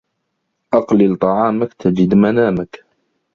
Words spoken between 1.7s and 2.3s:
تجد